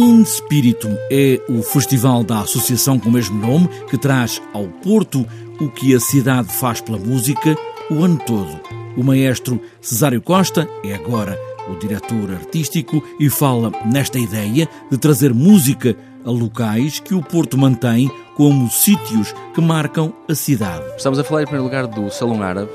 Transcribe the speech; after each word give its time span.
In 0.00 0.24
Spiritum 0.24 0.96
é 1.10 1.40
o 1.48 1.60
festival 1.60 2.22
da 2.22 2.38
associação 2.38 3.00
com 3.00 3.08
o 3.08 3.12
mesmo 3.12 3.36
nome 3.36 3.66
que 3.90 3.98
traz 3.98 4.40
ao 4.54 4.68
Porto 4.68 5.26
o 5.60 5.68
que 5.68 5.92
a 5.92 5.98
cidade 5.98 6.52
faz 6.52 6.80
pela 6.80 6.96
música 6.96 7.56
o 7.90 8.04
ano 8.04 8.16
todo. 8.24 8.60
O 8.96 9.02
maestro 9.02 9.60
Cesário 9.80 10.22
Costa 10.22 10.68
é 10.84 10.94
agora 10.94 11.36
o 11.68 11.74
diretor 11.80 12.30
artístico 12.30 13.02
e 13.18 13.28
fala 13.28 13.72
nesta 13.86 14.20
ideia 14.20 14.68
de 14.88 14.96
trazer 14.96 15.34
música 15.34 15.96
a 16.24 16.30
locais 16.30 17.00
que 17.00 17.12
o 17.12 17.20
Porto 17.20 17.58
mantém 17.58 18.08
como 18.36 18.70
sítios 18.70 19.34
que 19.52 19.60
marcam 19.60 20.14
a 20.28 20.34
cidade. 20.36 20.84
Estamos 20.96 21.18
a 21.18 21.24
falar 21.24 21.42
em 21.42 21.46
primeiro 21.46 21.64
lugar 21.64 21.88
do 21.88 22.08
Salão 22.08 22.40
Árabe. 22.40 22.70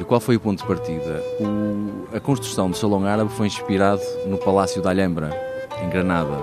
E 0.00 0.04
qual 0.04 0.18
foi 0.18 0.36
o 0.36 0.40
ponto 0.40 0.62
de 0.62 0.66
partida? 0.66 1.22
O, 1.40 2.16
a 2.16 2.20
construção 2.20 2.70
do 2.70 2.76
Salão 2.76 3.04
Árabe 3.04 3.30
foi 3.32 3.48
inspirado 3.48 4.00
no 4.26 4.38
Palácio 4.38 4.80
da 4.80 4.88
Alhambra, 4.88 5.47
em 5.82 5.88
Granada. 5.88 6.38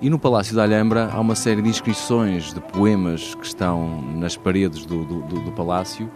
E 0.00 0.10
no 0.10 0.18
Palácio 0.18 0.56
da 0.56 0.62
Alhambra 0.62 1.10
há 1.12 1.20
uma 1.20 1.34
série 1.34 1.62
de 1.62 1.68
inscrições 1.68 2.52
de 2.52 2.60
poemas 2.60 3.34
que 3.34 3.46
estão 3.46 4.02
nas 4.16 4.36
paredes 4.36 4.84
do, 4.84 5.04
do, 5.04 5.22
do, 5.22 5.40
do 5.42 5.52
palácio 5.52 6.10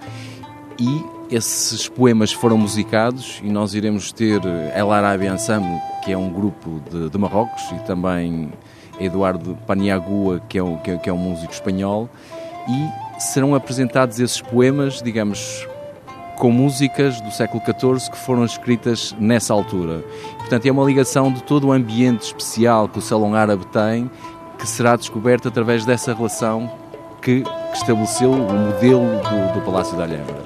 e 0.79 1.05
esses 1.31 1.89
poemas 1.89 2.33
foram 2.33 2.59
musicados 2.59 3.41
e 3.43 3.49
nós 3.49 3.75
iremos 3.75 4.13
ter 4.13 4.41
El 4.75 4.93
Arabi 4.93 5.27
Ensemble, 5.27 5.81
que 6.05 6.13
é 6.13 6.19
um 6.19 6.31
grupo 6.31 6.81
de, 6.91 7.11
de 7.11 7.19
Marrocos, 7.19 7.63
e 7.73 7.79
também 7.87 8.53
Eduardo 9.01 9.57
Paniagua, 9.67 10.41
que 10.49 10.59
é, 10.59 10.63
um, 10.63 10.77
que, 10.77 10.91
é, 10.91 10.97
que 10.99 11.09
é 11.09 11.13
um 11.13 11.19
músico 11.19 11.53
espanhol, 11.53 12.09
e 12.69 13.21
serão 13.21 13.55
apresentados 13.55 14.21
esses 14.21 14.41
poemas, 14.41 15.03
digamos, 15.03 15.67
com 16.37 16.51
músicas 16.51 17.21
do 17.21 17.31
século 17.31 17.63
XIV 17.65 18.11
que 18.11 18.19
foram 18.19 18.45
escritas 18.45 19.15
nessa 19.19 19.53
altura. 19.53 20.05
Portanto, 20.39 20.67
é 20.67 20.71
uma 20.71 20.85
ligação 20.85 21.33
de 21.33 21.43
todo 21.43 21.69
o 21.69 21.73
ambiente 21.73 22.23
especial 22.23 22.89
que 22.89 22.99
o 22.99 23.03
Salão 23.03 23.35
Árabe 23.35 23.67
tem, 23.67 24.11
que 24.59 24.69
será 24.69 24.97
descoberto 24.97 25.49
através 25.49 25.85
dessa 25.85 26.15
relação 26.15 26.71
que, 27.21 27.43
que 27.43 27.77
estabeleceu 27.77 28.31
o 28.31 28.53
modelo 28.53 29.07
do, 29.23 29.55
do 29.55 29.61
Palácio 29.65 29.97
da 29.97 30.05
Alhambra. 30.05 30.45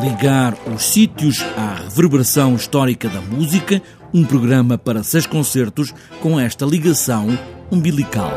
Ligar 0.00 0.54
os 0.74 0.84
sítios 0.84 1.44
à 1.56 1.82
reverberação 1.82 2.54
histórica 2.54 3.08
da 3.08 3.20
música, 3.20 3.82
um 4.12 4.24
programa 4.24 4.78
para 4.78 5.02
seis 5.02 5.26
concertos 5.26 5.94
com 6.20 6.38
esta 6.38 6.64
ligação 6.64 7.38
umbilical. 7.70 8.32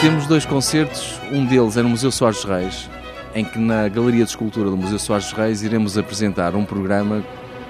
Temos 0.00 0.26
dois 0.26 0.46
concertos, 0.46 1.20
um 1.30 1.44
deles 1.44 1.76
é 1.76 1.82
no 1.82 1.90
Museu 1.90 2.10
Soares 2.10 2.42
Reis, 2.42 2.88
em 3.34 3.44
que 3.44 3.58
na 3.58 3.86
Galeria 3.86 4.24
de 4.24 4.30
Escultura 4.30 4.70
do 4.70 4.76
Museu 4.76 4.98
Soares 4.98 5.30
Reis 5.30 5.62
iremos 5.62 5.98
apresentar 5.98 6.54
um 6.56 6.64
programa 6.64 7.22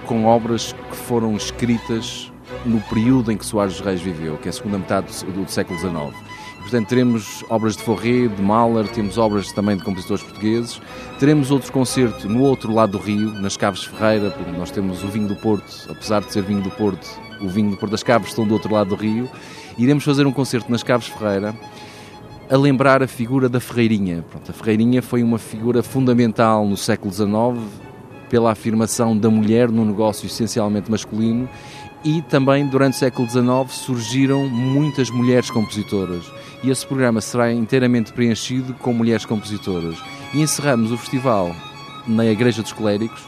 com 0.06 0.26
obras 0.26 0.72
que 0.72 0.96
foram 0.96 1.34
escritas 1.34 2.30
no 2.64 2.80
período 2.82 3.32
em 3.32 3.36
que 3.36 3.44
Soares 3.44 3.80
Reis 3.80 4.00
viveu, 4.00 4.36
que 4.36 4.46
é 4.46 4.50
a 4.50 4.52
segunda 4.52 4.78
metade 4.78 5.08
do, 5.24 5.44
do 5.44 5.50
século 5.50 5.76
XIX. 5.76 6.16
Portanto, 6.60 6.86
teremos 6.86 7.44
obras 7.48 7.76
de 7.76 7.82
Forré, 7.82 8.28
de 8.28 8.40
Mahler, 8.40 8.86
temos 8.86 9.18
obras 9.18 9.50
também 9.50 9.76
de 9.76 9.82
compositores 9.82 10.22
portugueses. 10.22 10.80
Teremos 11.18 11.50
outro 11.50 11.72
concerto 11.72 12.28
no 12.28 12.42
outro 12.42 12.72
lado 12.72 12.92
do 12.92 12.98
Rio, 12.98 13.32
nas 13.32 13.56
Caves 13.56 13.82
Ferreira, 13.82 14.30
porque 14.30 14.52
nós 14.52 14.70
temos 14.70 15.02
o 15.02 15.08
vinho 15.08 15.26
do 15.26 15.34
Porto, 15.34 15.88
apesar 15.90 16.20
de 16.20 16.32
ser 16.32 16.44
vinho 16.44 16.62
do 16.62 16.70
Porto, 16.70 17.08
o 17.40 17.48
vinho 17.48 17.70
do 17.70 17.76
Porto 17.76 17.90
das 17.90 18.04
Caves 18.04 18.28
estão 18.28 18.46
do 18.46 18.54
outro 18.54 18.72
lado 18.72 18.90
do 18.90 18.94
Rio. 18.94 19.28
Iremos 19.76 20.04
fazer 20.04 20.28
um 20.28 20.32
concerto 20.32 20.70
nas 20.70 20.84
Caves 20.84 21.08
Ferreira 21.08 21.56
a 22.50 22.56
lembrar 22.56 23.00
a 23.00 23.06
figura 23.06 23.48
da 23.48 23.60
Ferreirinha. 23.60 24.24
Pronto, 24.28 24.50
a 24.50 24.52
Ferreirinha 24.52 25.00
foi 25.00 25.22
uma 25.22 25.38
figura 25.38 25.84
fundamental 25.84 26.66
no 26.66 26.76
século 26.76 27.12
XIX 27.12 27.64
pela 28.28 28.50
afirmação 28.50 29.16
da 29.16 29.30
mulher 29.30 29.70
num 29.70 29.84
negócio 29.84 30.26
essencialmente 30.26 30.90
masculino 30.90 31.48
e 32.04 32.20
também 32.22 32.66
durante 32.66 32.94
o 32.94 32.98
século 32.98 33.28
XIX 33.28 33.70
surgiram 33.70 34.48
muitas 34.48 35.10
mulheres 35.10 35.48
compositoras 35.48 36.24
e 36.64 36.70
esse 36.70 36.84
programa 36.84 37.20
será 37.20 37.52
inteiramente 37.52 38.12
preenchido 38.12 38.74
com 38.74 38.92
mulheres 38.92 39.24
compositoras. 39.24 39.96
E 40.34 40.42
encerramos 40.42 40.90
o 40.90 40.98
festival 40.98 41.54
na 42.06 42.26
Igreja 42.26 42.62
dos 42.62 42.72
Clérigos, 42.72 43.22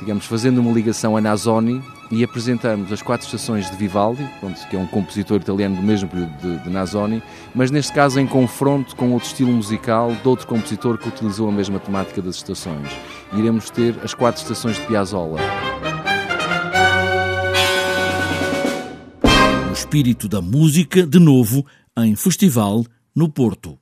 digamos, 0.00 0.26
fazendo 0.26 0.58
uma 0.58 0.72
ligação 0.72 1.16
a 1.16 1.20
Nazoni, 1.20 1.82
e 2.10 2.22
apresentamos 2.22 2.92
as 2.92 3.02
quatro 3.02 3.26
estações 3.26 3.70
de 3.70 3.76
Vivaldi, 3.76 4.26
que 4.70 4.76
é 4.76 4.78
um 4.78 4.86
compositor 4.86 5.40
italiano 5.40 5.76
do 5.76 5.82
mesmo 5.82 6.08
período 6.08 6.36
de, 6.38 6.58
de 6.62 6.70
Nazoni, 6.70 7.22
mas 7.54 7.70
neste 7.70 7.92
caso 7.92 8.20
em 8.20 8.26
confronto 8.26 8.94
com 8.94 9.12
outro 9.12 9.28
estilo 9.28 9.52
musical 9.52 10.12
de 10.14 10.28
outro 10.28 10.46
compositor 10.46 10.98
que 10.98 11.08
utilizou 11.08 11.48
a 11.48 11.52
mesma 11.52 11.78
temática 11.78 12.22
das 12.22 12.36
estações. 12.36 12.88
Iremos 13.32 13.70
ter 13.70 13.96
as 14.02 14.14
quatro 14.14 14.40
estações 14.42 14.76
de 14.76 14.86
Piazzolla. 14.86 15.40
O 19.68 19.72
espírito 19.72 20.28
da 20.28 20.40
música, 20.40 21.06
de 21.06 21.18
novo, 21.18 21.66
em 21.98 22.14
festival 22.14 22.84
no 23.14 23.28
Porto. 23.28 23.78